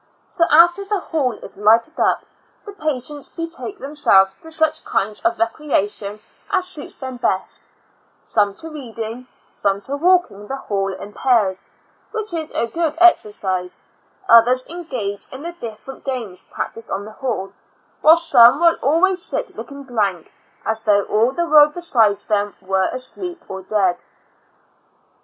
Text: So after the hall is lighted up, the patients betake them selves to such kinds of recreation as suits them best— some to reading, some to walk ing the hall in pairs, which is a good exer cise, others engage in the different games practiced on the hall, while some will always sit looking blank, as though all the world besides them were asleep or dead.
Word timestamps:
So 0.31 0.47
after 0.49 0.83
the 0.83 0.99
hall 0.99 1.33
is 1.43 1.59
lighted 1.59 1.99
up, 1.99 2.23
the 2.65 2.73
patients 2.73 3.29
betake 3.29 3.77
them 3.77 3.93
selves 3.93 4.35
to 4.37 4.51
such 4.51 4.83
kinds 4.83 5.21
of 5.21 5.37
recreation 5.37 6.19
as 6.49 6.65
suits 6.65 6.95
them 6.95 7.17
best— 7.17 7.65
some 8.23 8.55
to 8.55 8.69
reading, 8.71 9.27
some 9.47 9.79
to 9.81 9.95
walk 9.95 10.31
ing 10.31 10.47
the 10.47 10.55
hall 10.55 10.91
in 10.91 11.13
pairs, 11.13 11.65
which 12.13 12.33
is 12.33 12.49
a 12.55 12.65
good 12.65 12.95
exer 12.95 13.31
cise, 13.31 13.79
others 14.27 14.65
engage 14.65 15.27
in 15.31 15.43
the 15.43 15.51
different 15.51 16.03
games 16.03 16.41
practiced 16.49 16.89
on 16.89 17.05
the 17.05 17.11
hall, 17.11 17.53
while 18.01 18.15
some 18.17 18.59
will 18.59 18.77
always 18.81 19.21
sit 19.23 19.55
looking 19.55 19.83
blank, 19.83 20.33
as 20.65 20.81
though 20.81 21.03
all 21.03 21.31
the 21.31 21.45
world 21.45 21.75
besides 21.75 22.23
them 22.23 22.55
were 22.59 22.89
asleep 22.91 23.43
or 23.47 23.61
dead. 23.61 24.03